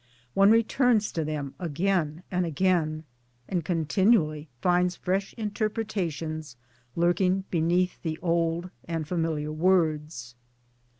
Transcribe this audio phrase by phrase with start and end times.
[0.33, 3.03] One returns to them again and again,
[3.47, 6.57] and continually finds fresh interpretations
[6.95, 10.33] lurking beneath the old and familiar words.